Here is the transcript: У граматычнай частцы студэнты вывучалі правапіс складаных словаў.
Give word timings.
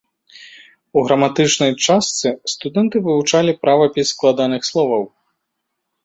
У 0.99 1.01
граматычнай 1.07 1.71
частцы 1.85 2.29
студэнты 2.53 2.95
вывучалі 3.07 3.51
правапіс 3.67 4.07
складаных 4.13 4.61
словаў. 4.71 5.03